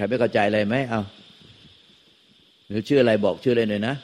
[0.00, 1.02] มีใครไม่เข้าใจอะไรไหมเอา
[2.68, 3.94] หรือชื่ออะไรบอกชื่อเลยหน่อยนะ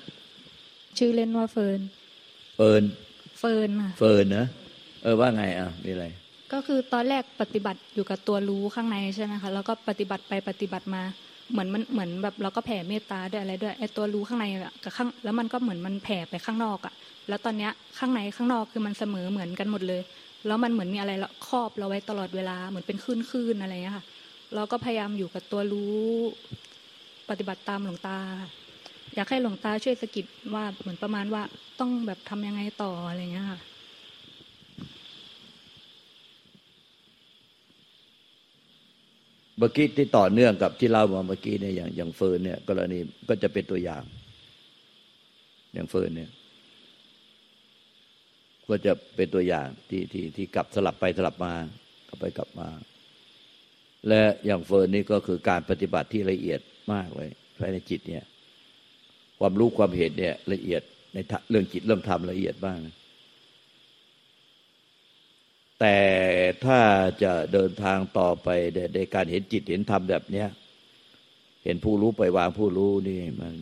[0.98, 1.80] ชื่อเล่นว่าเฟิร์น
[2.56, 2.82] เฟิร์น
[3.38, 4.46] เฟิร์นค่ะเฟเฟิร์นนะ
[5.02, 6.06] เออว่าไงอะมีอะไร
[6.52, 11.02] ก็คือตอนแรกปฏิบัติอยู่กับตัวรู้ข้างในใช่ไหมคะแล้วก็ปฏิบัติไปปฏิบัติมา
[11.50, 16.94] เหมือนมันเหมือนแบบเราก็แผ่เมตตาด้วยอะไรด้วยไอ้ตัวรู้ข้างในอะกับข้างแล้วมันก็เหมือนมันแผ่ไปข้างนอกอะ
[17.28, 20.02] แล้วตอนเนี้ยข้างในข้างนอกคือมันเสมอเหมือนกันหมดเลย
[20.46, 21.12] แล้วมันเหมือนมีอะไร
[21.48, 24.04] ครอบเราไว้ตลอดเวลาเหมือนเป็นคลื่นคลื่นอะไรเงี้ยค่ะ
[24.54, 26.04] เราก็พยายามอยู่กับตัวรู้
[27.30, 28.18] ปฏิบัติตามหลวงตา
[29.14, 31.42] อยากให้หลวงตาช่วยสะกิดว่าเหมือนประมาณว่า
[31.80, 33.60] ต้องแบบทำยังไงต่ออะไรเงี้ยค่ะ
[39.58, 44.02] เมื่อกี้ที่ต่อเนื่องกับที่เล่ามาเมื่อกี้เนี่ยอย่างอย่างเฟิร์นเนี่ยกรณีก็จะเป็นตัวอย่าง
[45.74, 46.30] อย่างเฟิร์นเนี่ย
[48.68, 51.54] ก็จะเป็นตัวอย่างที่ที่ที่กลับสลับไปสลับมา
[52.08, 52.68] กลับไปกลับมา
[54.08, 56.60] และอย่างเฟิร์นนี่ก็คือการปฏิบัติที่ละเอียด
[56.92, 58.24] มากเลยภายในจิตเนี่ย
[59.38, 60.82] ความรู้ความเห็นเนี่ยละเอียด
[61.14, 61.18] ใน
[61.50, 62.78] เรื่องจิตเรื่องธรรมละเอียดบ้าง
[65.80, 65.98] แต่
[66.64, 66.80] ถ้า
[67.22, 68.48] จะเดินทางต่อไป
[68.94, 70.48] ในการเห็นจิตเห็นธรรมแบบเนี้ย
[71.64, 73.54] เห็นผู้รู้ไปวางผู้รู้นี่มัน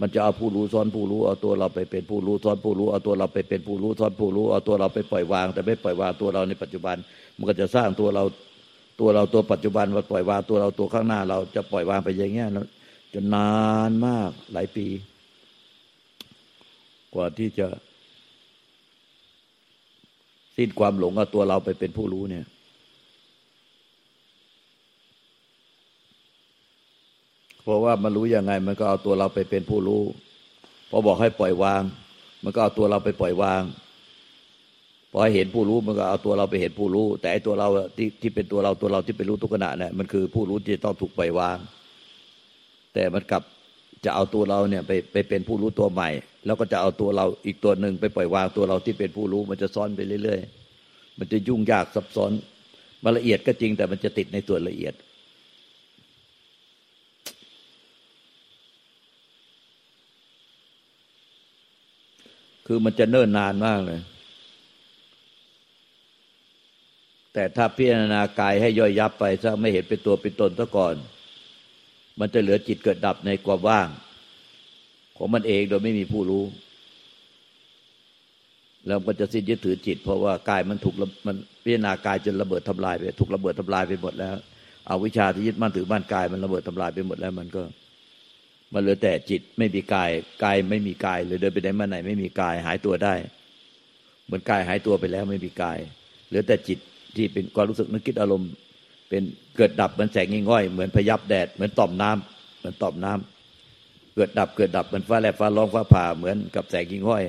[0.00, 6.96] มันจะเอาผู้รู้ซ้อนผู้รู้เอาตัวเราไปเป็นผู้รู้ซ้อนผู้รู้เอาตัวเราไปเป็นผู้รู้ซ้อนผู้รู้เอาตัวเราไปปล่อยวาง แต่ไม่ปล่อยวางตัวเราในปัจจุบัน
[7.36, 8.24] มันก็จะสร้างตัวเรา
[9.00, 12.48] ตัวเราตัวปัจจุบันมาปล่อยวางตัวเราตัวข้างหน้า เราจะปล่อยวางไปอย่างเงี้ย
[13.14, 13.50] จนนา
[13.88, 14.86] นมากหลายปี
[17.14, 17.66] กว่าที่จะ
[20.56, 22.44] สิ้นความหลงเอาตัวเราไปเป็นผู้รู้เนี่ย
[27.64, 30.02] เพราะว่ามันรู้ยังไง มันก็เอาตัวเราไปเป็นผู้รู้
[30.90, 31.82] พอบอกให้ปล่อยวาง
[32.44, 33.62] มันก็เอาตัวเราไปปล่อยวาง
[35.10, 41.58] พอให้เห็นผู้รู้มันก็เอาตัวเราไปเห็นผู้รู้ แต่ไอ้ตัวเราที่ที่เป็นตัวเราตัวเราที่เป็นรู้ทุกขณะเนี่ยมันคือผู้รู้ที่ต้องถูกปล่อยวาง
[42.94, 43.42] แต่มันกลับ
[44.04, 46.10] จะเอาตัวเราเนี่ยไปไปเป็นผู้รู้ตัวใหม่
[46.46, 50.40] แล้วก็จะเอาตัวเราอีกตัวหนึ่งไปปล่อยวางตัวเราที่เป็นผู้รู้ มันจะซ้อนไปเรื่อย
[50.80, 52.32] ๆ มันจะยุ่งยากซับซ้อน
[53.04, 54.94] มันละเอียดก็จริงแต่มันจะติดในส่วละเอียด
[62.66, 64.00] คือมันจะเนิ่นนานมากเลย
[67.32, 70.94] แต่ถ้าพิจารณากายให้ย่อยยับไปถ้าไม่เห็นเป็นตัวเป็นตนซะก่อน
[72.20, 73.88] มันจะเหลือจิตเกิดดับในความว่าง
[75.16, 76.44] ของมันเองโดยไม่มีผู้รู้
[78.86, 80.94] แล้วมันจะสิ้นยึดถือจิต เพราะว่ากายมันถูก
[81.26, 84.36] มันพิจารณากายจนระเบิดทำลายไป ถูกระเบิดทำลายไปหมดแล้ว
[84.86, 87.62] เอาวิชาที่ยึดมั่นถือมั่นกายมันระเบิดทำลายไปหมดแล้วมันก็
[88.72, 90.10] มันเหลือแต่จิตไม่มีกาย
[90.44, 93.14] กายไม่มีกายเลยเดินไปไหนมาไหนไม่มีกายหายตัวได้
[94.26, 95.78] เหมือนกายหายตัวไปแล้วไม่มีกาย
[96.28, 96.78] เหลือแต่จิต
[97.16, 98.50] ที่เป็นความรู้สึกนึกคิดอารมณ์
[99.08, 99.22] เป็น
[99.56, 107.22] เกิดดับเหมือนแสงง่อย เหมือนพยับแดดเหมือนต่อมน้ำเหมือนต่อมน้ำเกิดดับเกิดดับเหมือนฟ้าแลบฟ้าร้องฟ้าผ่าเหมือนกับแสงกิ่งห้อย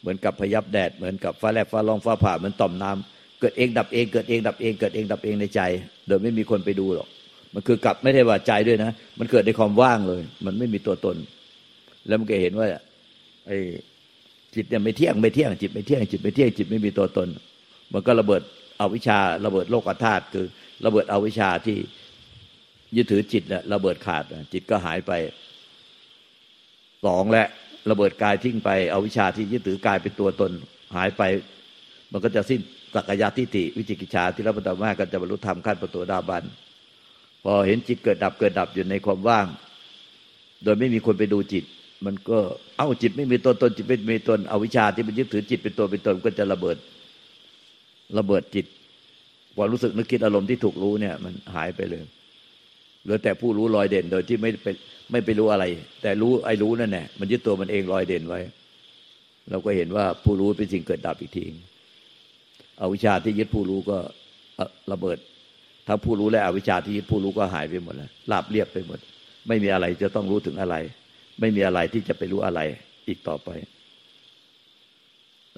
[0.00, 5.60] เหมือนกับพยับแดดเหมือนกับฟ้าแลบฟ้าร้องฟ้าผ่าเหมือนต่อมน้ำเกิดเองดับเองเกิดเองดับเองเกิดเองดับเองในใจ
[6.06, 7.08] โดยไม่มีคนไปดูหรอก
[7.54, 11.16] มันคือกลับไม่ได้ว่าใจด้วยนะ มันเกิดในความว่างเลย มันไม่มีตัวตน
[12.06, 12.66] แล้วมันก็เห็นว่า
[13.46, 13.58] ไอ้
[14.54, 17.28] จิตเนี่ยไม่เที่ยงไม่เที่ยงจิตไม่เที่ยงจิตไม่เที่ยงจิตไม่มีตัวตน
[17.92, 18.42] มันก็ระเบิด
[18.78, 20.46] เอาวิชาระเบิดโลกธาตุคือ
[20.84, 21.76] ระเบิดเอาวิชาที่
[22.96, 25.12] ยึดถือจิตเนี่ยระเบิดขาดจิตก็หายไป
[27.06, 27.44] สองและ
[27.90, 30.50] ระเบิดกายทิ้งไปเอาวิชาที่ยึดถือกายเป็นตัวตน
[30.96, 31.22] หายไป
[32.12, 32.60] มันก็จะสิ้น
[32.94, 36.44] สักยะทิฏฐิวิจิกิจชาที่รับประทานมากก็จะบรรลุธรรมขั้นประตูดาบัน
[37.44, 39.46] พอเห็นจิตเกิดดับเกิดดับอยู่ในความว่าง
[40.64, 41.64] โดยไม่มีคนไปดูจิต
[42.04, 42.38] มันก็
[42.76, 46.76] เอ้าจิตไม่มีตัวตนจิตไม่มีตนเอาวิชาที่มันยึดถือจิตเป็นตัวเป็นตนก็จะระเบิด
[48.18, 48.66] ระเบิดจิต
[49.56, 52.02] ความรู้สึกนึกคิดอารมณ์ที่ถูกรู้เนี่ย มันหายไปเลย
[53.02, 54.66] เหลือแต่ผู้รู้ลอยเด่นโดยที่ไม่ไป
[55.10, 55.64] ไม่ไปรู้อะไร
[56.02, 58.40] แต่รู้ไอ้รู้นั่นแหละมันยึดตัวมันเองลอยเด่นไว้
[59.50, 61.44] เราก็เห็นว่าผู้รู้เป็นสิ่งเกิดดับอีกที
[62.78, 63.98] เอาวิชาที่ยึดผู้รู้ก็
[64.92, 65.18] ระเบิด
[65.86, 68.98] ทั้งผู้รู้และอวิชชาที่ผู้รู้ก็หายไปหมดแล้วลาบเรียบไปหมด
[69.48, 70.76] ไม่มีอะไรจะต้องรู้ถึงอะไร
[71.40, 72.60] ไม่มีอะไรที่จะไปรู้อะไร
[73.08, 73.50] อีกต่อไป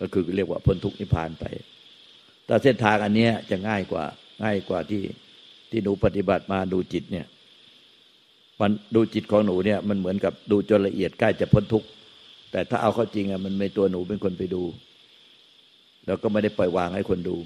[0.00, 1.44] ก็คือเรียกว่าพ้นทุกข์นิพพานไป
[2.46, 4.04] แต่เส้นทางอันนี้จะง่ายกว่า
[4.44, 5.02] ง่ายกว่าที่
[5.70, 7.26] ที่หนูปฏิบัติมาดูจิตเนี่ย
[8.60, 11.88] มันดูจิตของหนูเนี่ย มันเหมือนกับดูจนละเอียดใกล้จะพ้นทุกข์
[12.50, 14.62] แต่ถ้าเอาเข้าจริงอะมันไม่ตัวหนูเป็นคนไปดู
[16.06, 17.36] แล้วก็ไม่ได้ปล่อยวางให้คนดู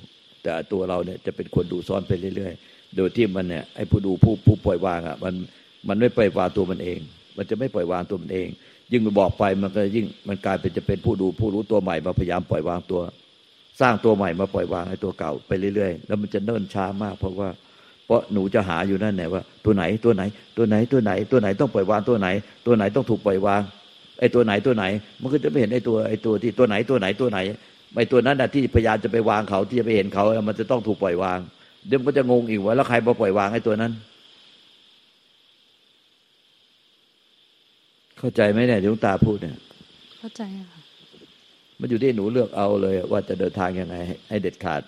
[0.43, 5.35] แต่ตัวเราเนี่ยจะเป็นคนดูซ้อนไปเรื่อยๆ โดยที่มันเนี่ยไอ้ผู้ดูผู้ผู้ปล่อยวางอะมัน
[5.89, 6.99] มันไม่ปล่อยวางตัวมันเอง
[7.37, 8.49] มันจะไม่ปล่อยวางตัวมันเอง
[8.93, 13.01] ยิ่งไปบอกไปมันก็ยิ่งมันกลายเป็นจะเป็นผู้ดูผู้รู้ตัวใหม่มาพยายามปล่อยวางตัว
[13.81, 17.49] สร้างตัวใหม่มาปล่อยวางไอ้ตัวเก่าไปเรื่อยๆ แล้วมันจะเนิ่นช้ามาก เพราะว่า
[18.07, 20.23] เพราะหนูจะหาอยู่นั่นแหละว่าตัวไหนตัวไหน
[20.57, 22.29] ตัวไหนตัวไหน ตัวไหนต้องปล่อยวางตัวไหน
[22.67, 23.63] ตัวไหนต้องถูกปล่อยวาง
[24.21, 24.85] ไอ้ตัวไหนตัวไหน
[25.21, 27.39] มันก็จะไม่เห็นไอ้ตัวไอ้ตัวที่ตัวไหนตัวไหนตัวไหน
[27.97, 31.39] ไอ้ตัวนั้นน่ะที่พยายามจะไปวางเขาที่จะไปเห็นเขา มันจะต้องถูกปล่อยวาง
[31.87, 33.93] เดี๋ยวมันก็จะงงอีกว่าแล้วใครมาปล่อยวางไอ้ตัวนั้น
[38.19, 39.57] เข้าใจไหมเนี่ยที่ลุงตาพูดเนี่ย
[40.19, 40.81] เข้าใจค่ะ
[41.81, 43.97] มันอยู่ที่หนูเลือกเอาเลย ว่าจะเดินทางยังไง
[44.29, 44.83] ให้เด็ดขาด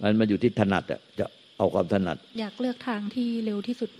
[0.00, 1.26] มันมันอยู่ที่ถนัดอะจะ
[1.58, 3.90] เอาความถนัด อยากเลือกทางที่เร็วที่สุด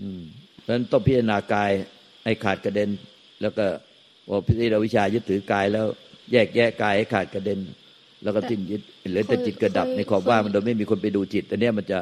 [0.00, 0.22] อืม
[0.60, 1.70] เพราะฉะนั้นต้องพิจารณากาย
[2.24, 2.90] ให้ขาดกระเด็น
[3.42, 3.66] แล้วก็
[4.28, 5.86] พอพิจารณาวิชายึดถือกายแล้ว
[6.32, 7.60] แยกแยะกายให้ขาดกระเด็น
[8.22, 11.98] แล้วก็สิ้นยึดเหลือแต่จิตกระดับในความว่างมันโดยไม่มีคนไปดูจิตแต่เนี้ยมันจะ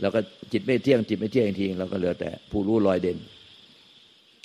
[0.00, 0.20] แล้วก็
[0.52, 3.18] จิตไม่เที่ยงจิตไม่เที่ยงทีเราก็เหลือแต่ผู้รู้ลอยเด่น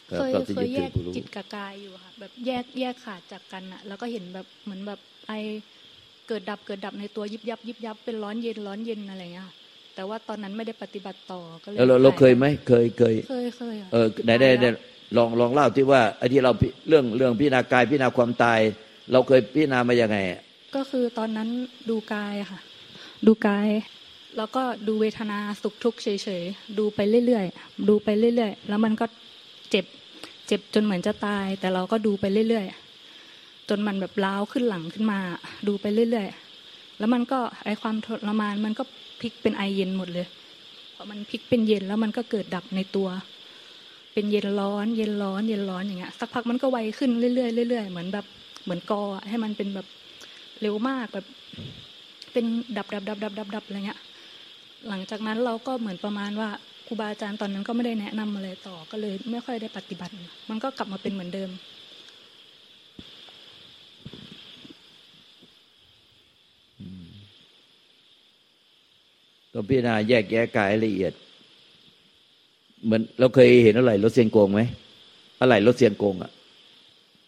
[0.07, 5.33] เคยก็ที่เคยดแยถือกผู้รู้จิตกับกายอยู่ค่ะแบบแยกแยกขาดจากกันอะแล้วก็เห็นแบบเหมือนแบบไอ
[6.27, 9.55] เกิดดับเกิดดับในตัวยิบยับยิบยับเป็นร้อนเย็นร้อนเย็นอะไรเงี้ยค่ะ
[9.95, 14.69] แต่ว่าตอนนั้นไม่ได้ปฏิบัติต่อก็เลยแล้วเราเราเคยไหมเคยเคยเคยเคยะเออไหนได้ได้
[15.17, 16.51] ลองลองเล่าที่ว่าไอ้ที่เรา
[16.87, 18.59] เรื่องเรื่องพิจารณากายพิจารณาความตาย
[19.11, 20.17] เราเคยพิจารณามายังไง
[20.75, 21.49] ก็คือตอนนั้น
[21.89, 22.59] ดูกายค่ะ
[23.25, 23.67] ดูกาย
[24.37, 26.07] แล้วก็ดูเวทนาสุขทุกข์เฉ
[26.41, 29.05] ยๆดูไปเรื่อยๆดูไปเรื่อยๆแล้วมันก็
[29.71, 29.85] เจ็บ
[30.47, 35.19] เจ็บจนเหมือนจะตาย แต่เราก็ดูไปเรื่อยๆจนมันแบบล้าวขึ้นหลังขึ้นมา
[35.67, 38.83] ดูไปเรื่อยๆแล้วมันก็ไอความทรมานมันก็
[39.21, 40.27] พลิกเป็นไอเย็นหมดเลย
[40.95, 43.07] พอมันพลิกเป็นเย็นแล้วมันก็เกิดดับในตัว
[44.15, 48.25] เป็นเย็นร้อน เย็นร้อน เย็นร้อนอย่างเงี้ยสักพักมันก็ไวขึ้นเรื่อยๆเรื่อยๆเหมือนแบบ
[48.63, 49.87] เหมือนกอให้มันเป็นแบบ
[50.61, 51.25] เร็วมากแบบ
[52.33, 52.45] เป็น
[52.77, 53.99] ดับดับดับดับดับดับอะไรเงี้ย
[54.87, 56.49] หลังจากนั้นเราก็เหมือนประมาณว่า
[56.87, 60.13] ครูบาอาจารย์ตอนนั้นก็ไม่ได้แนะนำอะไรต่อก็เลยไม่ค่อยได้ปฏิบัติ
[60.49, 61.49] มันก็กลับมาเป็นเหมือนเดิม
[69.53, 71.13] ต้องพิจารณาแยกแยะกายละเอียด
[72.83, 74.61] เหมือนเราเคยเห็นอะไรรถเสียงโกงไหม
[75.41, 76.31] อะไรรถเสียงโกงอะ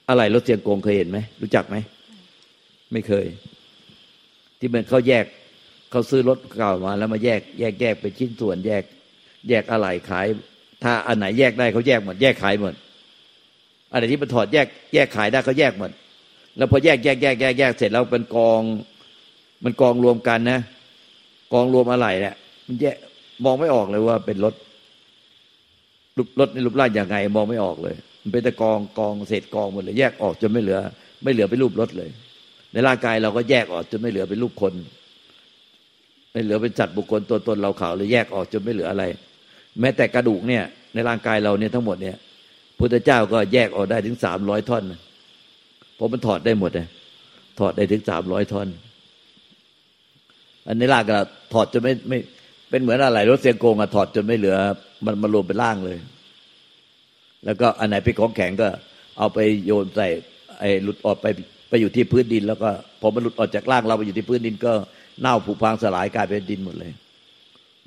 [0.09, 1.75] อะไรรถเสียงโกงเคยเห็นไหมรู้จักไหม
[2.91, 3.25] ไม่เคย
[4.59, 5.25] ที่มันเขาแยก
[5.91, 8.83] เขาซื้อรถเก่ามา แล้วมาแยก แยกแยกเป็นชิ้นส่วน แยก
[9.49, 10.25] แยกอะไรขาย
[10.83, 12.73] ถ้าอันไหนแยกได้เขาแยกหมดแยกขายหมด
[13.91, 15.91] อันไหนที่มันถอดแยกแยกขายได้เขาแยกหมด
[16.57, 18.61] แล้วพอแยกแยกแยกแยกแยกเสร็จแล้วเป็นกอง
[19.63, 20.59] มันกองรวมกันนะ
[21.53, 22.35] กองรวมอะไรเนี่ย
[22.67, 22.95] มันแยก
[23.43, 24.53] มองไม่ออกเลยว่าเป็นรถ
[26.17, 30.79] รูปรถในรูปร่างอย่างไง มองไม่ออกเลย มันเป็นแต่กองกองเศษกองหมดเลย แยกออกจนไม่เหลือ
[31.23, 32.09] ไม่เหลือเป็นรูปรถเลย
[32.73, 34.73] ในร่างกายเราก็แยกออกจนไม่เหลือเป็นรูปคน
[36.31, 39.03] ไม่เหลือเป็นจัดบุคคลตัวตนเราเขาเลยแยกออกจนไม่เหลืออะไร
[39.79, 42.17] แม้แต่กระดูกเนี่ย ในร่างกายเราเนี่ยทั้งหมดเนี่ย
[42.79, 44.83] พุทธเจ้าก็แยกออกได้ถึงสามร้อยท่อน
[45.95, 46.87] เพราะมันถอดได้หมดเลย
[47.59, 48.67] ถอดได้ถึงสามร้อยท่อน
[50.67, 51.23] อันในร่างเรา
[51.53, 52.19] ถอดจนไม่ไม่
[52.69, 54.57] เป็นเหมือนอะไรรถเสียงโกงอะถอดจนไม่เหลือ
[55.05, 55.97] มันมารวมเป็นร่างเลย
[57.45, 58.67] แล้วก็อันไหนเป็นของแข็งก็
[59.17, 60.07] เอาไปโยนใส่
[60.59, 61.25] ไอ้หลุดออกไป
[61.69, 62.69] ไปอยู่ที่พื้นดิน แล้วก็
[63.01, 64.73] พอมันหลุดออกจากร่างเราไปอยู่ที่พื้นดิน ก็
[65.21, 66.91] เน่าผุพังสลายกลายเป็นดินหมดเลย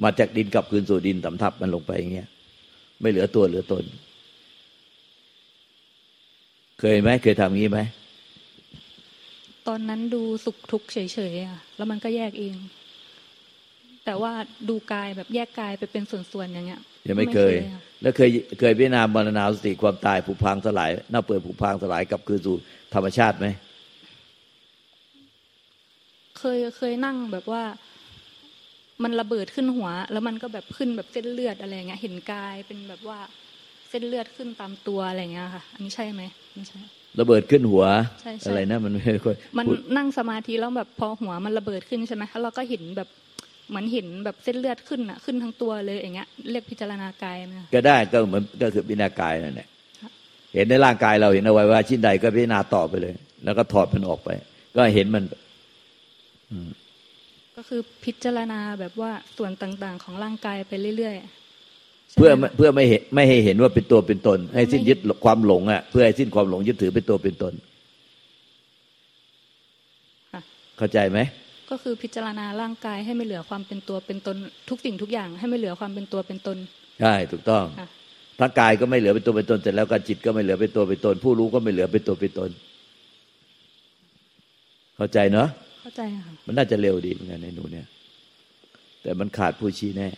[0.02, 2.28] มาจากดินกลับคืนสู่ดินสำทับมันลงไปอย่างเงี้ย
[3.00, 3.84] ไม่เหลือตัวเหลือตน
[6.80, 7.80] เคยไหมเคยทำงี้ไหม
[9.68, 10.98] ตอนนั้นดูสุขทุกข์เฉ
[11.32, 12.56] ยๆอะแล้วมันก็แยกเอง
[14.04, 14.32] แต่ว่า
[14.68, 18.30] ดูกายแบบแยกกายไปเป็นส่วนๆอย่างเงี้ยยังไม่เคยอะแล้วเคย
[18.60, 22.56] เคยพิจารณามรณาสติความตายผุพังสลายเน่าเปื่อยผุพังสลายกลับคืนสู่
[22.94, 23.46] ธรรมชาติไหม
[26.38, 27.62] เคยเคยนั่งแบบว่า
[29.02, 33.18] มันระเบิดขึ้นหัว แล้วมันก็แบบขึ้นแบบเส้นเลือดอะไรเงี้ย เห็นกายเป็นแบบว่า
[33.90, 36.22] เส้นเลือดขึ้นตามตัวอะไรเงี้ยค่ะ อันนี้ใช่ไหม
[36.54, 36.80] ไม่ใช่
[37.20, 37.84] ระเบิดขึ้นหัว
[38.20, 43.08] ใช่ใช่อะไรนะมันไม่ค่อยมันพูดนั่งสมาธิแล้วแบบพอหัวมันระเบิดขึ้นใช่ไหมแล้วเราก็เห็นแบบ
[43.70, 49.68] เหมือนเห็นแบบเส้นเลือดขึ้นอะ ขึ้นทั้งตัวเลยอย่างเงี้ยเรียกพิจารณากายไหมคะก็ได้ก็เหมือนก็คือพิจารณากายนั่นแหละ
[50.54, 54.28] เห็นในร่างกายเราเห็นเอาไว้ว่าชิ้นใดก็พิจารณาต่อไปเลย แล้วก็ถอดมันออกไป
[54.76, 55.24] ก็เห็นมัน
[57.56, 67.52] ก็คือพิจารณาแบบว่าส่วนต่าง ๆ ของร่างกายไปเรื่อยๆใช่ไหมเพื่อคะเพื่อไม่เห็นไม่ให้เห็นว่าเป็นตัวเป็นตน ให้สิ้นไม่ยึดความหลงอะเพื่อให้สิ้นความหลงยึดถือเป็นตัวเป็นตน
[70.32, 70.40] ค่ะ
[70.78, 71.18] เข้าใจไหม
[71.70, 74.36] ก็คือพิจารณาร่างกายให้ไม่เหลือความเป็นตัวเป็นตน
[74.68, 76.56] ทุกสิ่งทุกอย่าง ให้ไม่เหลือความเป็นตัวเป็นตน
[77.00, 77.88] ใช่ถูกต้องค่ะ
[78.40, 82.50] ทั้งกายก็ไม่เหลือเป็นตัวเป็นตนเสร็จแล้วก็จิตก็ไม่เหลือเป็นตัวเป็นตน ผู้รู้ก็ไม่เหลือเป็นตัวเป็นตน
[84.96, 85.48] เข้าใจเนาะ
[85.82, 87.86] เข้าใจค่ะมันน่าจะเร็วดีเหมือนกันในหนูเนี่ย
[89.02, 90.08] แต่มันขาดผู้ชี้แน่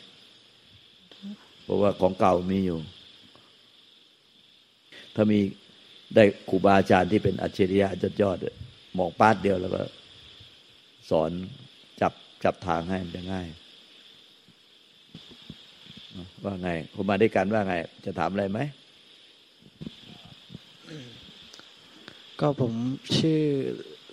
[1.65, 2.79] เพราะว่าของเก่ามีอยู่
[5.15, 5.39] ถ้ามี
[6.15, 9.81] ได้ครูบาอาจารย์ที่เป็นอัจฉริยะยอดยอดๆมองปาดเดียวแล้วก็
[11.11, 11.31] สอน
[12.01, 12.13] จับ
[12.45, 13.47] จับทางให้มันจะง่าย
[16.45, 18.61] ว่าไงคุณมาด้วยกันว่าไง จะถามอะไรไหม
[22.41, 22.73] ก็ผม
[23.19, 23.41] ชื่อ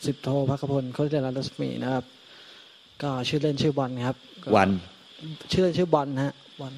[0.06, 2.06] สิบโทพักพลโคจรัตสมีนะครับ
[3.02, 4.18] ก็ชื่อเล่นชื่อบอลครับ
[4.56, 4.70] วัน
[5.52, 6.74] ชื่อเล่นชื่อบอลฮะบอล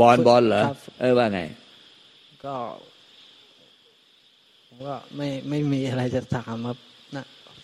[0.00, 0.62] บอลบอลเหรอ
[1.00, 1.40] เออว่าไง
[2.44, 2.54] ก็
[4.66, 6.78] ผมก็ไม่ไม่มีอะไรจะถามครับ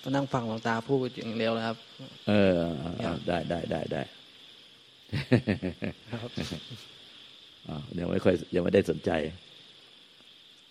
[0.02, 1.76] นะมานั่งฟังหลวงตาพูดอย่างเดียวแล้วครับ
[2.28, 2.56] เออ
[3.26, 4.02] ได้ได้ได้ได้
[7.94, 9.10] เดี๋ยวไม่ค่อยยังไม่ได้สนใจ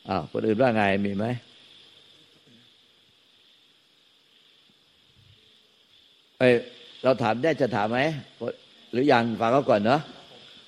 [0.09, 1.25] อ้าวคนอื่นว่าไงมีไหม
[6.39, 6.50] เอ้
[7.03, 8.00] เราถามได้จะถามไหม
[8.91, 10.01] หรือยังฟังเขาก่อนเนาะ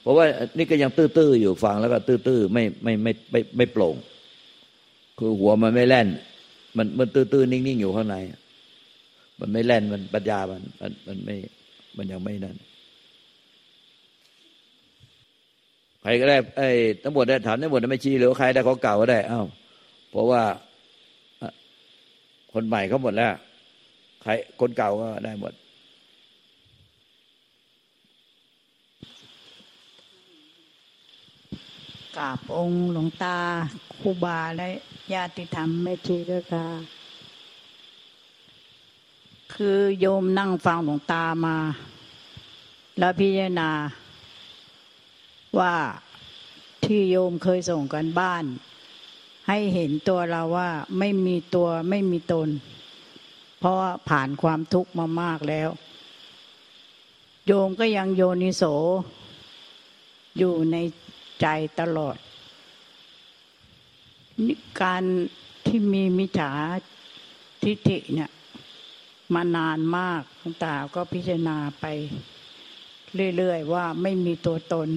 [0.01, 0.25] เพราะว่า
[0.57, 3.95] นี่ก็ยังตื้อๆอยู่ฟังแล้วก็ตื้อๆไม่ไม่ไม่ไม่ไม่โปร่ง
[5.17, 6.07] คือหัวมันไม่แล่น
[6.77, 8.17] มันมันตื้อๆนิ่งๆอยู่ข้างใน
[9.41, 11.35] มันไม่แล่นมันปัญญามันมันมันไม่
[11.97, 12.55] มันยังไม่นั่น
[16.01, 16.69] ใครก็ได้ไอ้
[17.03, 19.45] ทั้งหมดได้ถามทั้งหมดไม่ชี้หรือใครได้ของเก่าก็ได้อ้าว
[20.09, 20.41] เพราะว่า
[22.53, 23.33] คนใหม่เขาหมดแล้ว
[24.23, 25.53] ใครคนเก่าก็ได้หมด
[32.17, 33.37] กราบองค์หลวงตา
[34.01, 34.67] ครูบาและ
[35.13, 36.65] ญาติธรรมแม่ชีด้วยค่ะ
[39.53, 41.57] คือโยมนั่งฟังหลวงตามา
[42.99, 43.71] แล้วพิจารณา
[45.59, 45.75] ว่า
[46.85, 48.43] ที่โยมเคยส่งกันบ้าน
[49.47, 52.49] ให้เห็นตัวเราว่าไม่มีตัวไม่มีตน
[53.59, 53.77] เพราะ
[54.09, 55.69] ผ่านความทุกข์มามากแล้ว
[57.45, 58.63] โยมก็ยังโยนิโส
[60.37, 60.75] อยู่ใน
[61.41, 61.47] ใจ
[61.79, 62.15] ตลอด
[64.81, 65.03] การ
[65.65, 66.51] ที่มีมิจฉา
[67.63, 68.31] ทิฏฐิเนี่ย
[69.33, 71.85] มานานมากหลวงตาก็พิจารณาไป
[73.37, 74.89] เรื่อยๆว่าไม่มีตัวตน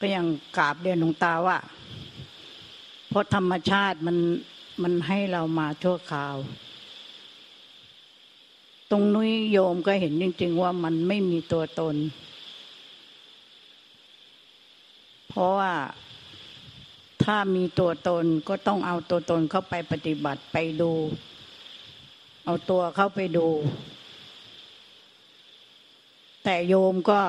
[0.00, 1.58] ก็ยังกราบเรียนหลวงตาว่า
[3.08, 4.16] เพราะธรรมชาติมัน
[4.82, 6.36] มันให้เรามาชั่วคราว
[8.90, 11.96] ตรงนุ้ยโยมก็เห็นจริง ๆ ว่ามันไม่มีตัวตน
[15.28, 15.72] เพราะว่า
[17.32, 20.92] ถ้ามีตัวตนก็ต้องเอาตัวตนเข้าไปปฏิบัติไปดู
[22.44, 23.46] เอาตัวเข้าไปดู
[26.44, 27.20] แต่โยมก็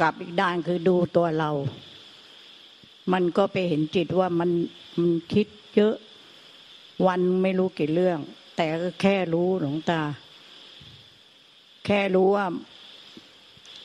[0.00, 1.50] กลับอีกด้านคือดูตัวเรา
[3.12, 4.50] มันก็ไปเห็นจิตว่ามัน
[4.98, 5.94] มันคิดเยอะ
[7.06, 8.18] วันไม่รู้กี่เรื่อง
[8.56, 10.02] แต่ก็แค่รู้หลวงตา
[11.86, 12.46] แค่รู้ว่า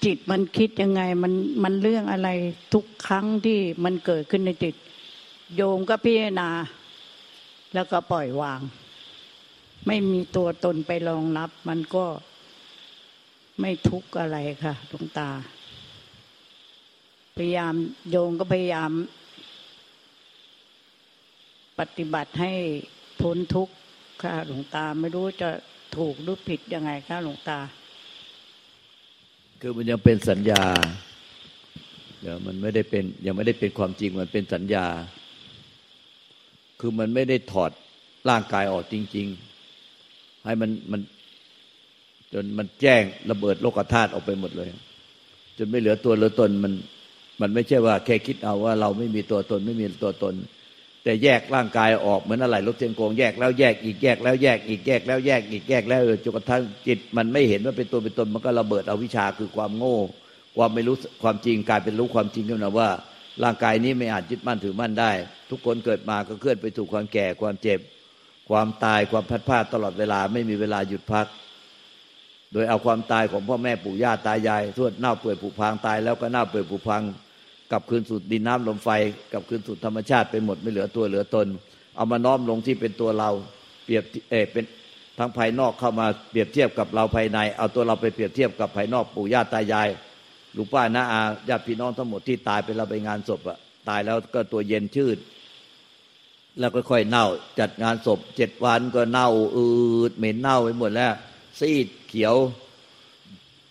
[0.05, 1.33] จิตมันคิดยังไงมัน
[1.63, 2.29] มันเรื่องอะไร
[2.73, 4.75] ทุกครั้งที่มันเกิดขึ้นในจิต
[5.55, 6.49] โยมก็พิจารณา
[7.73, 8.61] แล้วก็ปล่อยวาง
[9.87, 12.05] ไม่มีตัวตนไปรองรับ มันก็
[13.59, 15.29] ไม่ทุกข์อะไรค่ะดวงตา
[17.35, 17.73] พยายาม
[18.09, 18.91] โยมก็พยายาม
[21.79, 22.53] ปฏิบัติให้
[23.21, 23.73] พ้นทุกข์
[24.21, 25.49] ค่ะหลวงตาไม่รู้จะ
[25.97, 27.59] ถูกหรือผิดยังไงค่ะหลวงตา
[29.67, 30.63] คือมันยังเป็นสัญญา
[32.21, 34.85] เดี๋ยวมันไม่ได้เป็นยังไม่ได้เป็นความจริงมันเป็นสัญญา
[36.79, 37.71] คือมันไม่ได้ถอด
[38.29, 39.27] ร่างกายออกจริง
[39.85, 41.01] ๆ ให้มันมัน
[42.33, 44.69] จนมันแจ้งระเบิดโลกธาตุออกไปหมดเลย
[45.57, 46.73] จนไม่เหลือตัวเหลือตนมัน
[47.41, 50.33] มันไม่ใช่ว่าแค่คิดเอาว่าเราไม่มีตัวตน ไม่มีตัวตน
[51.05, 59.97] แต่แยกร่างกายออกเหมือนอะไรรถเทียนโกงแยกแล้วแยกอีกแยกแล้วแยกอีกแยกแล้วแยกอีกแยกแล้วจนกระทั่งจิต มันไม่เห็นว่าเป็นตัวเป็นตนมันก็ระเบิดเอาวิชาคือความโง่
[60.57, 62.89] ความไม่รู้ความจริงกลายเป็นรู้ความจริงขึ้นมาว่า
[63.43, 65.11] ร่างกายนี้ไม่อาจยึดมั่นถือมั่นได้
[65.49, 67.79] ทุกคนเกิดมาก็เคลื่อนไปถูกความแก่ความเจ็บ
[68.49, 71.27] ความตายความพัดพลาดตลอดเวลาไม่มีเวลาหยุดพัก
[72.53, 77.01] โดยเอาความตายของพ่อแม่ปู่ย่าตายายทวดเน่าเปื่อยผุพังตายแล้วก็เน่าเปื่อยผุพัง
[77.71, 78.89] กลับคืนสู่ดินน้ำลมไฟ
[79.31, 81.47] กลับคืนสู่ธรรมชาติไปหมดไม่เหลือตัวเหลือตน
[81.95, 83.29] เอามาน้อมลงที่เป็นตัวเรา
[83.85, 84.65] เปรียบเอเป็น
[85.19, 89.89] ทั้งภายนอกเข้ามาเปรียบเทียบกับเราภายใน เอาตัวเราไปเปรียบเทียบกับภายนอกปู่ย่าตายาย
[90.55, 93.57] ลูกป้าน้าอาญาติพี่น้องทั้งหมดที่ตายไปเราไปงานศพอะ
[93.89, 95.17] ตายแล้วก็ตัวเย็นชืด
[96.59, 97.25] แล้วก็ค่อยเน่า
[97.59, 99.67] จัดงานศพเจ็ดวันก็เน่าอื
[100.09, 101.13] ดเหม็นเน่าไปหมดแล้ว
[101.59, 102.35] ซีดเขียว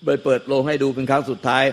[0.05, 1.65] ไปเปิดโลงให้ดูเป็นครั้งสุดท้าย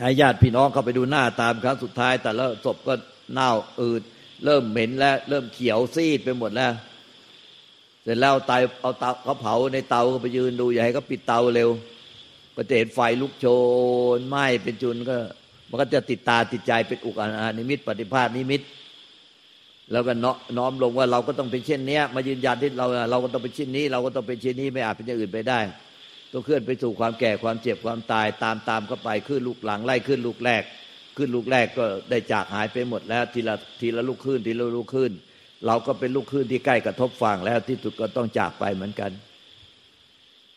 [0.00, 2.94] ให้ญาติพี่น้องเข้าไปดูหน้าตามครั้งสุดท้าย แต่แล้วศพก็
[3.32, 4.02] เน่าอืด
[4.44, 6.72] เริ่มเหม็นแล้ว เริ่มเขียวซีดไปหมดแล้ว
[8.02, 11.70] เสร็จแล้วตายเอาเตาเขาเผาในเตาก็ไปยืนดูอย่าให้เขาปิดเตาเร็ว
[12.56, 13.46] ก็จะเห็นไฟลุกโช
[14.18, 15.16] นไหม้เป็นจุนก็
[15.68, 18.62] มันก็จะติดตาติดใจเป็นอุกอานิมิตปฏิภาณนิมิต
[19.92, 20.12] แล้วก็
[20.58, 25.60] น้อมลงว่าเราก็ต้องเป็นเช่นนี้มายืนยันที่เราเราก็ต้องเป็นเช่นนี้ เราก็ต้องเป็นเช่นนี้ไม่อาจเป็นอย่างอื่นไปได้
[26.36, 30.62] ต้องเคลื่อนไปสู่ความแก่ความเจ็บความตายตามตามเข้าไปขึ้นลูกหลังไล่ขึ้นลูกแรก
[31.16, 35.12] ขึ้นลูกแรกก็ได้จากหายไปหมดแล้วทีละทีละลูกขึ้นทีละลูกขึ้น
[35.66, 39.10] เราก็เป็นลูกขึ้นที่ใกล้กระทบฝั่งแล้วที่สุดก็ต้องจากไปเหมือนกัน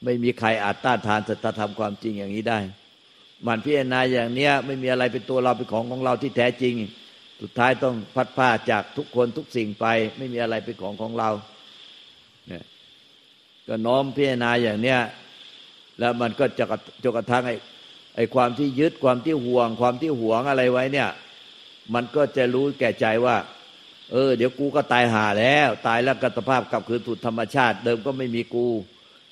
[0.03, 2.59] ไม่มีใครอาจต้านทานสัจธรรมความจริงอย่างนี้ได้
[3.47, 6.75] มันพิจารณาอย่างเนี้ยไม่มีอะไรเป็นตัวเราเป็นของของเราที่แท้จริง
[7.41, 9.85] สุดท้ายต้องพัดผ้าจากทุกคนทุกสิ่งไป
[10.17, 11.29] ไม่มีอะไรเป็นของของเรา
[12.47, 12.63] เนี่ย
[13.67, 14.99] ก็น้อมพิจารณาอย่างเนี้ย
[15.99, 16.65] แล้วมันก็จะ
[17.03, 17.55] จกระทั่งไอ้
[18.15, 21.09] ไอ้ความที่ยึดความที่ห่วง ความที่หวงอะไรไว้เนี่ย
[21.93, 23.35] มันก็จะรู้แก่ใจว่า
[24.11, 28.67] เออ เดี๋ยวกูก็ตายหาแล้ว ตายแล้วกัตภาพกลับคืนสู่ธรรมชาติ เดิมก็ไม่มีกู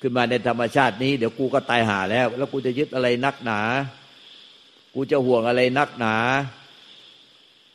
[0.00, 3.60] ขึ้นมาในธรรมชาตินี้เดี๋ยวกูก็ตายหาแล้ว แล้วกูจะยึดอะไรนักหนา
[4.94, 6.16] กูจะห่วงอะไรนักหนา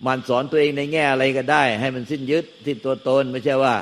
[0.06, 3.76] มันสอนตัวเองในแง่อะไรก็ได้ ให้มันสิ้นยึดสิ้นตัวตนไม่ใช่ว่า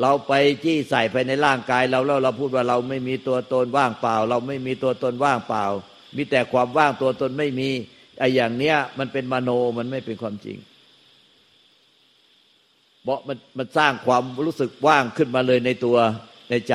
[0.00, 0.32] เราไป
[0.64, 5.64] จี้ใส่ไปในร่างกายเราแล้วเราพูดว่าเราไม่มีตัวตนว่างเปล่า เราไม่มีตัวตนว่างเปล่า
[6.16, 7.68] มีแต่ความว่างตัวตนไม่มี
[8.18, 10.58] ไอ้อย่างเนี้ย มันเป็นมโนมันไม่เป็นความจริง
[13.02, 15.96] เพราะมันมันสร้างความรู้สึกว่างขึ้นมาเลยในตัว
[16.50, 16.74] ในใจ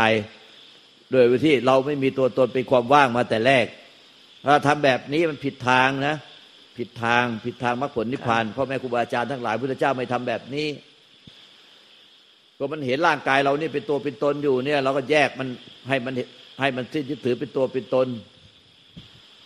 [1.12, 3.66] โดยที่เราไม่มีตัวตนเป็นความว่างมาแต่แรก
[4.46, 6.16] ถ้าทำแบบนี้มันผิดทางนะ
[6.78, 10.68] ผิดทางผิดทางมรรคผลนิพพานพ่อแม่ครูบาอาจารย์ทั้งหลายพุทธเจ้าไม่ทำแบบนี้
[12.62, 15.48] ก็มันเห็นร่างกายเรานี่เป็นตัวเป็นตนอยู่เนี่ย เราก็แยกมัน
[15.90, 16.14] ให้มัน
[16.60, 18.08] ให้มันสิ้นยึดถือเป็นตัวเป็นตน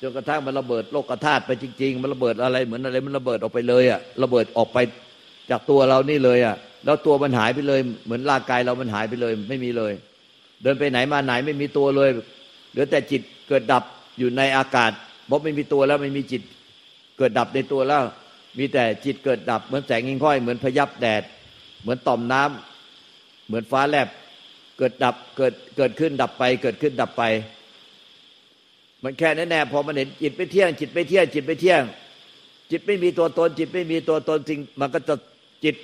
[0.01, 4.77] จนกระทั่งมันระเบิดโลกธาตุไปจริง ๆ มันระเบิดอะไรเหมือนอะไร มันระเบิดออกไปเลยอะระเบิดออกไป
[5.49, 6.55] จากตัวเรานี่เลยอะ
[6.85, 9.93] แล้วตัวมันหายไปเลย เหมือนร่างกายเรามันหายไปเลย ไม่มีเลย
[10.63, 12.09] เดินไปไหนมาไหนไม่มีตัวเลย
[12.71, 13.83] เหลือแต่จิตเกิดดับ
[14.19, 14.91] อยู่ในอากาศ
[15.27, 16.41] เพราะไม่มีตัวแล้วไม่มีจิต
[17.17, 18.03] เกิดดับในตัวแล้ว
[18.59, 21.23] มีแต่จิตเกิดดับเหมือนแสงหิ่งห้อยเหมือนพยับแดด
[21.81, 22.72] เหมือนต่อมน้ำเห
[23.53, 24.07] มือนฟ้าแลบ
[24.77, 27.23] เกิดดับเกิดเกิดขึ้นดับไป เกิดขึ้นดับไป
[29.03, 31.81] มันแค่นั้นแน่พอมันเห็นจิตไม่เที่ยง จิตไม่เที่ยง จิตไม่เที่ยง
[32.71, 35.15] จิตไม่มีตัวตน จิตไม่มีตัวตนจริงมันก็จะ
[35.63, 35.75] จิต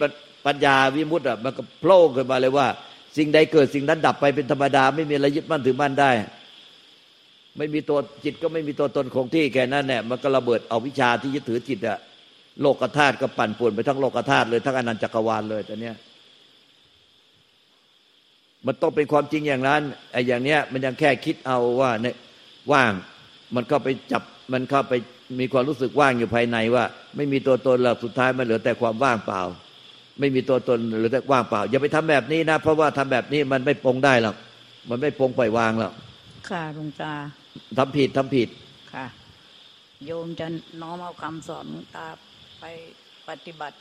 [0.46, 2.68] ปัญญาวิมุตต์อะมันก็โผล่ขึ้นมาเลยว่า
[3.18, 6.12] สิ่งใดเกิดสิ่งนั้นดับไปเป็นธรรมดา ไม่มีอะไรยึดมั่นถือมั่นได้
[7.58, 12.00] ไม่มีตัวจิตก็ไม่มีตัวตนคงที่แค่นั้นแหละมันก็ระเบิดเอาวิชาที่ยึดถือจิตอะ
[12.62, 15.96] โลกธาตุก็ปั่นป่วนไปทั้งโลกธาตุเลยทั้งอนันตจักรวาลเลยตอนเนี้ย
[18.66, 22.16] มันต้องเป็นความจริงอย่างนั้นไอ้อย่างเนี้ยมันยังแค่คิดเอาว่าเนี่ย
[22.74, 22.92] ว่าง
[23.56, 24.94] มันเข้าไปจับมันเข้าไป
[25.40, 26.84] มีความรู้สึกว่างอยู่ภายในว่า
[27.16, 29.42] ไม่มีตัวตนหรอกสุดท้ายมันเหลือแต่ความว่างเปล่า
[30.20, 34.36] ไม่มีตัวตนเหลือแต่ว่างเปล่า อย่าไปทำแบบนี้นะ เพราะว่าทำแบบนี้มันไม่ปรงได้หรอก
[34.90, 35.94] มันไม่ปรงปล่อยวางหรอก
[36.50, 37.14] ค่ะหลวงตา
[37.78, 38.50] ทำผิดทำผิด
[38.94, 39.06] ค่ะ
[40.06, 40.48] โยมจะ
[40.82, 42.06] น้อมเอาคำสอนหลวงตา
[42.60, 42.66] ไป
[43.30, 43.76] ปฏิบัติ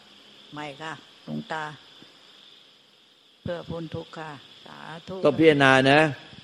[0.52, 0.92] ใหม่ค่ะ
[1.24, 1.62] หลวงตา
[3.42, 4.30] เพื่อพ้นทุกข์ค่ะ
[5.24, 6.00] ต้องพิจารณานะ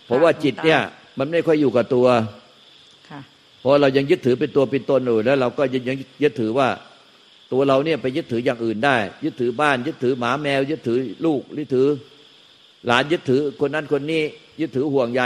[0.06, 0.80] เพราะว่าจิตเนี่ย
[1.18, 2.06] มันไม่ค่อยอยู่กับตัว
[3.60, 6.68] เพราะเรายังยึดถือเป็นตัวเป็นตนอยู่แล้วเราก็ยังยึดถือว่า
[7.52, 11.88] ตัวเราเนี่ยไปยึดถืออย่างอื่นได้ ยึดถือบ้าน ยึดถือหมาแมว ยึดถือลูกยึดถือ
[12.87, 14.22] หลานยึดถือคนนั้นคนนี้
[14.60, 15.22] ยึดถือห่วงใย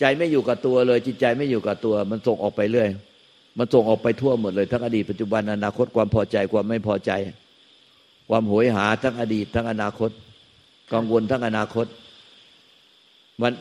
[0.00, 2.88] ใจไม่อยู่กับตัวเลย จิตใจไม่อยู่กับตัว มันส่งออกไปเรื่อย
[3.58, 7.12] มันส่งออกไปทั่วหมดเลย ทั้งอดีตปัจจุบันอนาคตความพอใจความไม่พอใจ
[8.28, 10.10] ความโหยหาทั้งอดีตทั้งอนาคต
[10.92, 11.86] กังวลทั้งอนาคต
[13.42, 13.52] มัน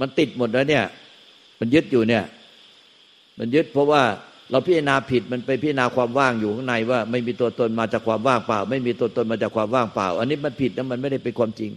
[0.00, 0.84] มันติดหมดแล้วเนี่ย
[1.60, 2.24] มันยึดอยู่เนี่ย
[3.38, 4.02] มันยึดเพราะว่า
[4.50, 11.70] เราพิจารณาผิดมันไปพิจารณาความว่างอยู่ข้างในว่า ไม่มีตัวตนมาจากความว่างเปล่า ไม่มีตัวตนมาจากความว่างเปล่า อันนี้มันผิดนะมันไม่ได้เป็นความจริง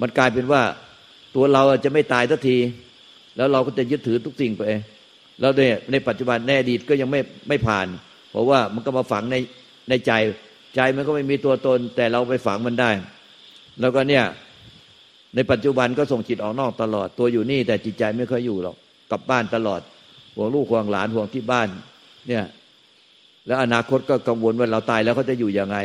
[0.00, 0.62] มันกลายเป็นว่า
[1.34, 2.56] ตัวเราจะไม่ตายสักที
[3.36, 4.62] แล้วเราก็จะยึดถือทุกสิ่งไป
[5.40, 7.86] แล้วเนี่ยในปัจจุบันแน่ดีก็ยังไม่ไม่ผ่าน
[8.30, 9.36] เพราะว่ามันก็มาฝังใน
[9.88, 10.12] ในใจ
[10.74, 12.90] ใจมันก็ไม่มีตัวตน แต่เราไปฝังมันได้
[13.80, 14.24] แล้วก็เนี่ย
[15.36, 18.76] ในปัจจุบันก็ส่งจิตออกนอกตลอด ตัวอยู่นี่แต่จิตใจไม่ค่อยอยู่หรอก
[19.10, 19.80] กลับบ้านตลอด
[20.34, 21.68] ห่วงลูกห่วงหลานห่วงที่บ้าน
[22.28, 22.44] เนี่ย
[23.46, 25.78] แล้วอนาคตก็กังวลว่าเราตายแล้วเขาจะอยู่ยังไง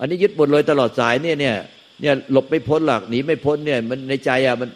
[0.00, 1.56] อันนี้ยึดหมดเลยตลอดสายเนี่ยเนี่ย
[2.00, 4.70] เนี่ยหลบไม่พ้นหลักหนีไม่พ้นเนี่ย มันในใจอะมัน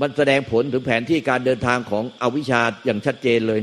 [0.00, 3.60] มันแสดงผลถึงแผนที่การเดินทางของอวิชชาอย่างชัดเจนเลย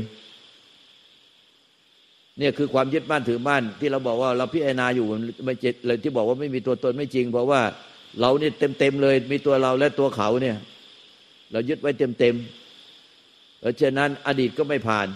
[2.38, 5.06] เนี่ยคือความยึดมั่นถือมั่นที่เราบอกว่าเราพิจารณาอยู่
[5.44, 7.60] ไม่เจ็ดเลยที่บอกว่าไม่มีตัวตนไม่จริง เพราะว่า
[8.20, 10.56] เราเนี่ยเต็มเต็มเลย มีตัวเราและตัวเขาเนี่ย
[11.52, 12.34] เรายึดไว้เต็มเต็ม
[13.60, 15.08] เพราะฉะนั้นอดีตก็ไม่ผ่าน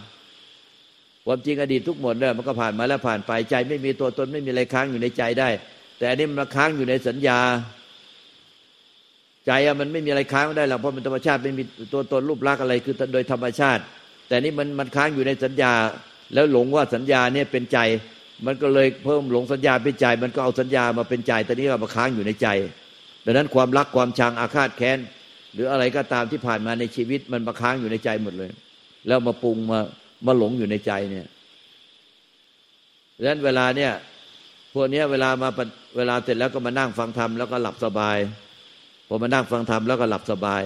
[1.26, 5.48] ความจริงอดีตทุกหมดเนี่ยมันก็ผ่านมาแล้วผ่านไปใจ ไม่มีตัวตนไม่มีอะไรค้างอยู่ในใจได้
[5.98, 7.38] แต่อันนี้มันค้างอยู่ในสัญญา
[9.46, 13.82] ใจอะมันไม่มีอะไรค้างได้หรอกเพราะมันธรรมชาติไม่มีตัวตนรูปลักษณ์อะไรคือโดยธรรมชาติ
[14.28, 15.72] แต่นี่มันมันค้างอยู่ในสัญญา
[16.34, 17.78] แล้วหลงว่าสัญญาเนี่ยเป็นใจ
[18.46, 22.48] มันก็เลยเพิ่มหลงสัญญาเป็นใจ มันก็เอาสัญญามาเป็นใจแตอนนี้ก็มาค้างอยู่ในใจ
[23.24, 24.98] ดังนั้นความรักความชังอาฆาตแค้น
[25.54, 28.50] หรืออะไรก็ตามที่ผ่านมาในชีวิตมันมาค้างอยู่ในใจหมดเลย
[29.06, 29.80] แล้วมาปรุงมา
[30.26, 31.26] มาหลงอยู่ในใจเนี่ย
[33.16, 33.92] ดังนั้นเวลาเนี่ย
[34.74, 35.48] พวกนี้เวลามา
[35.96, 38.18] เวลาเสร็จแล้วก็มานั่งฟังธรรมแล้วก็หลับสบาย
[39.08, 40.62] พอมานั่งฟังธรรมแล้วก็หลับสบาย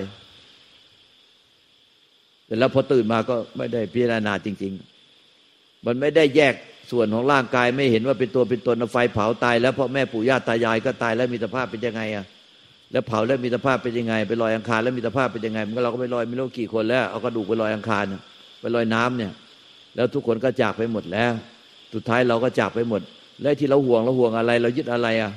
[2.47, 4.73] แต่แล้วพอตื่นมาก็ไม่ได้พิจารณาจริง
[5.29, 6.55] ๆ มันไม่ได้แยก
[6.91, 12.25] ส่วนของร่างกายไม่เห็นว่าเป็นตัวเป็นตนไฟเผาตาย แล้วพ่อแม่ปู่ย่าตายายก็ตายแล้วมีสภาพเป็นยังไงอะ
[12.95, 18.05] แล้วเผาแล้วมีสภาพเป็นยังไง ไปลอยอังคารแล้วมีสภาพเป็นยังไงมันก็เราก็ไปลอยไม่รู้กี่คนแล้วเอากระดูกไปลอยอังคาร
[18.61, 19.33] ไปลอยน้ำเนี่ย
[19.95, 21.33] แล้วทุกคนก็จากไปหมดแล้ว
[21.95, 23.01] สุดท้ายเราก็จากไปหมด
[23.43, 25.33] และที่เราห่วงเราห่วงอะไร เรายึดอะไรอะ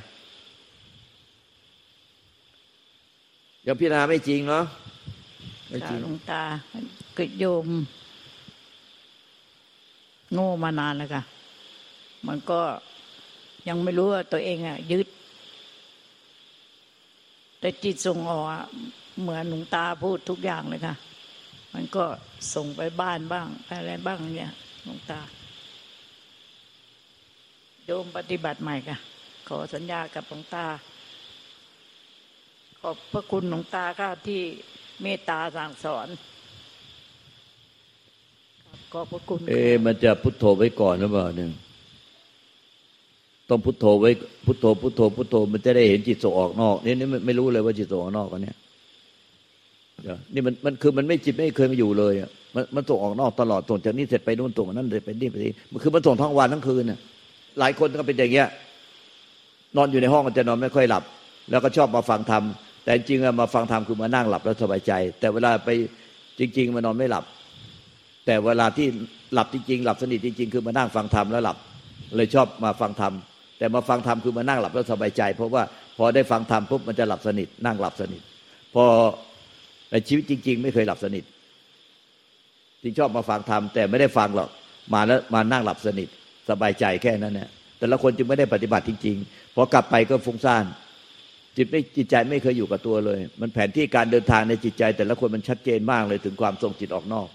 [3.66, 4.64] ยังพิจารณาไม่จริงเนาะ
[5.70, 6.44] ไม่จริงหลวงตา
[7.16, 7.68] เกิดโยม
[10.34, 11.22] โง่มานานแล้วค่ะ
[12.28, 12.60] มันก็
[13.68, 15.08] ยังไม่รู้ว่าตัวเองอะยึด
[17.60, 18.48] แต่จิตส่งออก
[19.22, 20.96] เหมือนหลวงตาพูดทุกอย่างเลยค่ะ
[21.74, 22.06] มันก็
[22.54, 24.52] ส่งไปบ้านบ้างไปอะไรบ้างเนี่ย
[24.84, 25.20] หลวงตา
[27.86, 28.98] โยมปฏิบัติใหม่ค่ะ
[29.48, 30.66] ขอสัญญากับหลวงตา
[32.82, 34.42] ขอบพระคุณหลวงตาค่ะที่
[35.02, 36.08] เมตตาสั่งสอน
[38.94, 41.52] ขอบพระคุณ เอ๊มันจะพุทโธไว้ก่อนหรือเปล่าเนี่ย
[43.50, 44.10] ต้องพุทโธไว้
[44.46, 48.56] พุทโธพุทโธพุทโธมันจะได้เห็นจิตส่งออกนอกนี่นี่ไม่รู้เลยว่าจิตส่งออกนอกกันเนี่ย
[50.34, 57.00] นี่มันมันคือมันไม่จิตไม่เคยมาอยู่เลยอะมันมันส่งออกนอกตลอดส่งจากนี้เสร็จไปนู่นส่งนั่นเสร็จไปนี่ไปนี่มันคือมันส่งทั้งวันทั้งคืนน่ะ
[57.60, 58.48] หลายคนก็เป็นอย่างเงี้ย
[59.78, 61.04] นอนอยู่ในห้องก็จะนอนไม่ค่อยหลับ
[61.50, 62.44] แล้วก็ชอบมาฟังธรรม
[62.84, 65.70] แต่จริงๆมาฟังธรรมคือมานั่งหลับแล้วสบายใจ แต่เวลาไป
[66.40, 67.24] จริง ๆ มานอนไม่หลับ
[68.26, 68.88] แต่เวลาที่
[69.34, 71.58] หลับจริงๆหลับสนิทจริง ๆ คือมานั่งฟังธรรมแล้วหลับ
[72.16, 73.14] เลยชอบมาฟังธรรม
[73.58, 75.64] แต่มาฟังธรรมคือมานั่งหลับแล้วสบายใจ เพราะว่า
[75.98, 78.22] พอได้ฟังธรรมปุ๊บมันจะหลับสนิท นั่งหลับสนิท
[78.74, 78.84] พอ
[79.92, 81.24] ในชีวิตจริง ๆ ไม่เคยหลับสนิท
[82.84, 84.50] จริงชอบมาฟังธรรมแต่ไม่ได้ฟังหรอก
[84.94, 86.08] มาแล้วมานั่งหลับสนิท
[86.50, 90.66] สบายใจแค่นั้นเนี่ยแต่ละคนจึงไม่ได้ปฏิบัติจริงๆพอกลับไปก็ฟุ้งซ่าน
[91.58, 97.28] จิตไม่จิตใจไม่เคยอยู่กับตัวเลย มันแผนที่การเดินทางในจิตใจ แต่ละคนมันชัดเจนมากเลยถึงความทรงจิตออกนอก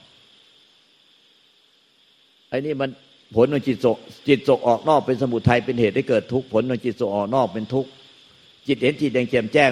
[2.48, 2.90] ไอ้นี่มัน
[3.37, 3.87] ผลของจิตโศ
[4.29, 7.90] จิตโศออกนอกเป็นสมุทัยเป็นเหตุให้เกิดทุกข์ผลของจิตโศออกนอกเป็นทุกข์
[8.66, 9.71] จิตเห็นจิตเองแจ่มแจ้ง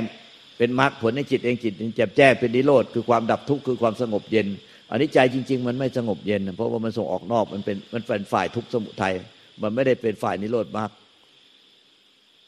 [0.59, 4.47] เป็นมรรคผลในจิตเองจิตแจ่มแจ้งเป็นนิโรธคือความดับทุกข์คือความสงบเย็น
[4.91, 9.15] อันนี้ใจจริง ๆ มันไม่สงบเย็น เพราะว่ามันส่งออกนอกมันเป็นมันเป็นฝ่ายทุกข์สมุทัย
[9.63, 10.91] มันไม่ได้เป็นฝ่ายนิโรธมรรค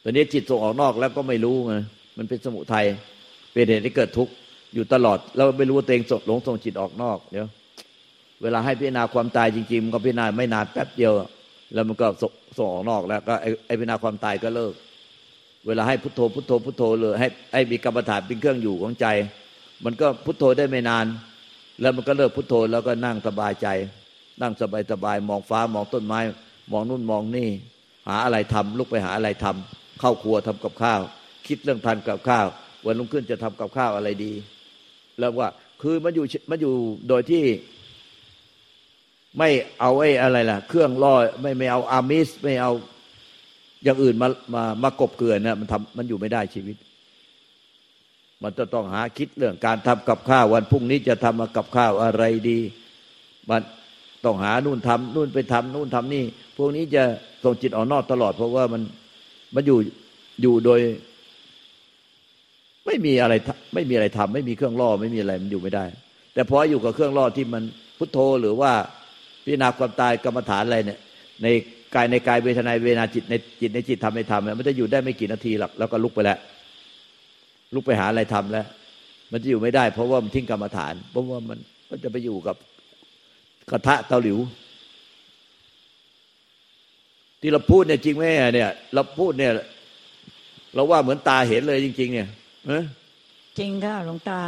[0.03, 1.75] ตอนนี้จิตส่งออกนอกแล้วก็ไม่รู้ไง
[2.19, 2.85] มันเป็นสมุทัย
[3.53, 4.33] เป็นเหตุให้เกิดทุกข์
[4.75, 7.47] อยู่ตลอด เราไม่รู้ว่าตัวเองสดหลงส่งจิตออกนอกเดี๋ยว
[8.43, 11.13] เวลาให้พิจารณาความตายจริงๆมันก็พิจารณาไม่นานแป๊บเดียว
[11.75, 12.07] แล้วมันก็
[12.59, 13.35] ส่งออกนอกแล้วก็
[13.67, 14.73] ไอ้พิจารณาความตายก็เลิก
[15.67, 19.07] เวลาให้พุทโธพุทโธพุทโธเลยให้ให้มีกรรมฐานเป็นเครื่องอยู่ของใจ
[19.85, 21.07] มันก็พุทโธได้ไม่นาน
[21.81, 23.69] แล้วมันก็เลิกพุทโธแล้วก็นั่งสบายใจ
[24.43, 26.21] นั่งสบายสบายมองฟ้ามองต้นไม้
[26.73, 27.49] มองนู่นมองนี่
[28.09, 31.01] หาอะไรทำลุกไปหาอะไรทำเข้าครัวทำกับข้าว
[31.47, 32.47] คิดเรื่องทานกับข้าว
[32.85, 34.33] วันลุงขึ้นจะทำกับข้าวอะไรดี
[35.19, 35.49] แล้วว่า
[35.83, 36.75] คือมันอยู่มันอยู่
[37.09, 37.43] โดยที่
[39.39, 39.49] ไม่
[39.81, 42.73] เอาไอ้อะไรล่ะ เครื่องล่อไม่ไม่เอาอามิส ไม่เอา
[43.85, 46.77] อย่างอื่นมามามากบเกลื่อนนะมันทำมันอยู่ไม่ได้ชีวิต
[48.43, 52.59] มันจะต้องหาคิดเรื่องการทำกับข้าววันพรุ่งนี้จะทำกับข้าวอะไรดี
[53.51, 53.61] มัน
[54.25, 56.25] ต้องหานู่นทำนู่นไปทำนู่นทำนี่
[56.57, 57.05] พวกนี้จะ
[57.45, 58.83] ส่งจิตออกนอกตลอด เพราะว่ามัน
[59.55, 59.79] มันอยู่
[60.43, 60.81] อยู่โดย
[62.87, 63.35] ไม่มีอะไร
[63.75, 65.85] ไม่มีอะไรทำไม่มีเครื่องล่อไม่มีอะไรมันอยู่ไม่ได้
[66.35, 67.63] แต่พออยู่กับเครื่องล่อที่มัน
[67.99, 68.73] พุทโธหรือว่า
[69.45, 70.99] พิจารณาความตายกรรมฐานอะไรเนี่ย
[71.43, 71.47] ใน
[71.95, 76.39] กายในกายเวทนาเวทนาจิตในจิตในจิตทำในธรรมมันจะอยู่ได้ไม่กี่นาทีหรอกแล้วก็ลุกไปแล้ว
[77.75, 78.67] ลุกไปหาอะไรทำแล้ว
[79.33, 82.57] มันจะอยู่ไม่ได้ เพราะว่ามันทิ้งกรรมฐาน เพราะว่ามันก็จะไปอยู่กับ
[83.71, 84.39] กระทะเตาหลิว
[87.41, 88.25] ที่เราพูดเนี่ยจริงไหม
[88.55, 89.53] เนี่ย เราพูดเนี่ย
[90.75, 92.29] เราว่าเหมือนตาเห็นเลยจริง ๆ เนี่ย
[93.59, 94.41] จริงค่ะหลวงตา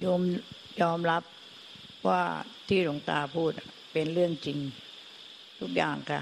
[0.00, 0.20] โยม
[0.80, 1.22] ยอมรับ
[2.08, 2.22] ว่า
[2.68, 3.50] ที่หลวงตาพูด
[3.92, 4.58] เป็นเรื่องจริง
[5.60, 6.20] ทุกอย่างค่ะ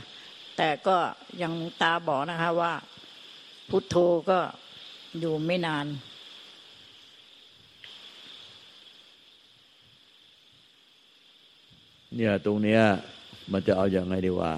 [0.57, 0.97] แต่ก็
[1.43, 2.73] ยังตาบอกนะคะว่า
[3.71, 3.97] พุทโธ
[4.31, 4.39] ก็
[5.21, 5.87] อยู่ไม่นาน
[12.15, 12.83] เนี่ยตรงเนี้ย
[13.53, 14.53] มันจะเอาอย่างไงดีว่า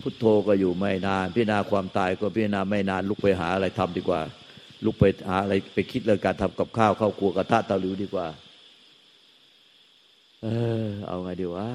[0.00, 4.20] พุทโธก็อยู่ไม่นาน พิจารณาความตายก็พิจารณาไม่นานลุกไปหาอะไรทำดีกว่า
[4.84, 8.26] ลุกไปหาอะไรไปคิดเรื่องการทำกับข้าวเข้าครัวกระทะเตาหลิวดีกว่า
[10.42, 10.48] เอ
[10.82, 11.68] อ เอาไงดีวะ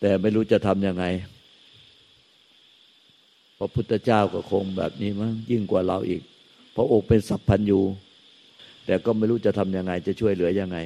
[0.00, 1.04] แต่ไม่รู้จะทำยังไง
[3.58, 6.22] พระพุทธเจ้าก็คงแบบนี้มั้งยิ่งกว่าเราอีก
[6.72, 7.80] เพราะองค์เป็นสัพพัญญู
[8.86, 10.78] แต่ก็ไม่รู้จะทำยังไง จะช่วยเหลือยังไง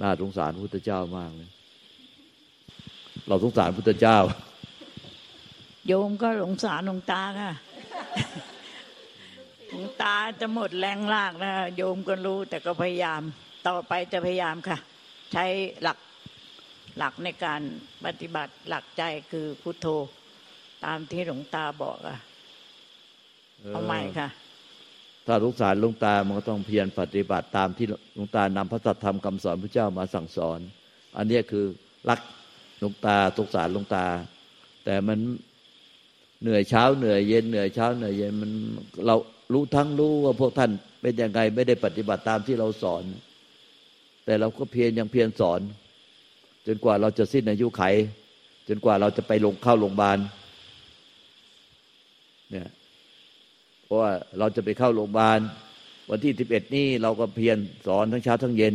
[0.00, 1.50] น่าสงสารพุทธเจ้ามากเลย
[3.28, 4.18] เราสงสารพุทธเจ้า
[5.86, 7.52] โยมก็หลงสารหลวงตาค่ะ
[9.68, 13.22] หลวงตาจะหมดแรงลากนะโยมก็รู้แต่ก็พยายาม
[13.68, 14.78] ต่อไปจะพยายามค่ะ
[15.32, 15.44] ใช้
[15.82, 15.98] หลัก
[16.98, 17.60] หลักในการ
[18.04, 19.86] ปฏิบัติหลักใจคือพุทโธ
[20.84, 22.18] ตามที่หลวงตาบอกอะ
[23.68, 24.28] เอาใหม่ค่ะ
[25.26, 30.60] ถ้าสงสารหลวงตา มันก็ต้องเพียรปฏิบัติตามที่หลวงตานำพระสัทธรรมคำสอนพระเจ้ามาสั่งสอน
[31.16, 31.64] อันเนี้ยคือ
[32.08, 32.20] รัก
[32.78, 34.06] หลวงตาสงสารหลวงตา
[34.84, 35.18] แต่มัน
[36.42, 38.50] เหนื่อยเช้าเหนื่อยเย็นเหนื่อยเช้าเหนื่อยเย็นมัน
[39.06, 39.16] เรา
[39.52, 40.70] รู้ทั้งรู้ว่าพวกท่าน
[41.02, 43.04] เป็นยังไงไม่ได้ปฏิบัติตามที่เราสอน
[44.24, 45.60] แต่เราก็เพียรยังเพียรสอน
[46.66, 47.82] จนกว่าเราจะสิ้นอายุไข
[48.68, 50.18] จนกว่าเราจะไปลงเข้าโรงพยาบาล
[52.50, 52.68] เนี่ย
[53.84, 55.38] เพราะว่าเราจะไปเข้าโรงพยาบาล
[56.10, 58.74] วันที่สิบเอ็ดนี่เราก็เพียรสอนทั้งเช้าทั้งเย็น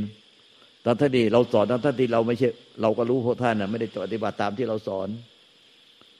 [0.85, 2.49] ตอนท่านนี่เราสอนตอนท่านที่เราไม่ใช่
[2.81, 5.07] เราก็รู้พวกท่านนะไม่ได้ปฏิบัติตามที่เราสอน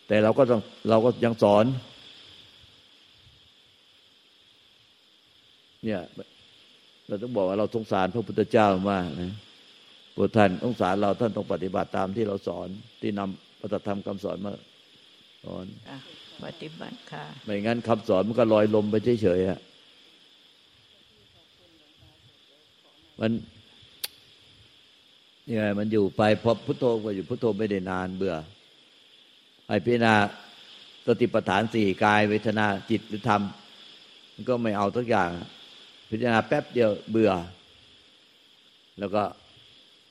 [0.08, 1.66] แต่เราก็ต้องเราก็ยังสอน
[5.86, 6.02] เนี่ย
[7.10, 9.34] เราต้องบอกว่าเราสงสารพระพุทธเจ้ามากนะ
[10.16, 12.68] พวกท่านสงสารเราท่านต้องปฏิบัติตามที่เราสอน
[13.02, 14.54] ที่นำพระธรรมคำสอนมา
[15.46, 16.00] สอนค่ะ
[16.46, 19.60] ปฏิบัติค่ะ ไม่งั้นคำสอนมันก็ลอยลมไปเฉยๆอะ
[23.20, 23.32] มัน
[25.50, 28.36] ยังไงมันอยู่ไปพอพุทโธก็อยู่พุทโธไม่ได้นานเบื่อ
[29.68, 30.16] ให้พิจารณา
[31.06, 33.42] สติปัฏฐานสี่กายเวทนาจิตหรือธรรม
[34.34, 35.30] มันก็ไม่เอาทุกอย่าง
[36.10, 37.32] พิจารณาแป๊บเดียวเบื่อ
[39.00, 39.24] แล้วก็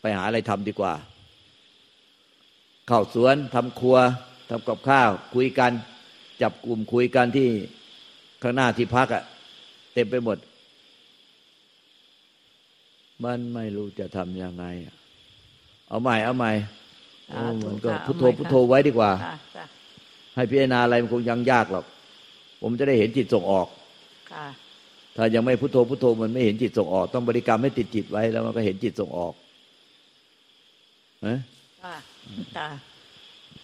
[0.00, 0.94] ไปหาอะไรทำดีกว่า
[2.88, 3.96] เข้าสวนทำครัว
[4.50, 5.72] ทำกับข้าว คุยกัน
[6.42, 7.48] จับกลุ่มคุยกันที่
[8.42, 9.22] ข้างหน้าที่พักอะ
[9.94, 10.38] เต็มไปหมด
[13.24, 14.94] มันไม่รู้จะทำยังไงอะ
[15.88, 16.52] เอาใหม่ เอาใหม่
[17.28, 19.66] โอ้สาธุมันก็ค่ะพุทโธเอาใหม่พุทโธไว้ดีกว่าค่ะค่ะ
[20.34, 21.84] ให้พิจารณาอะไรมันคงยังยากหรอก
[22.62, 23.68] ผมจะได้เห็นจิตส่งออก
[24.32, 24.46] ค่ะ
[25.16, 29.34] ถ้ายังไม่พุทโธพุทโธมันไม่เห็นจิตส่งออก ต้องบริกรรมให้ติดจิตไว้แล้วมันก็เห็นจิตส่งออก
[31.26, 31.36] นะ
[32.56, 32.68] ตา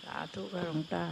[0.04, 1.04] สาธุค่ะหลวงตา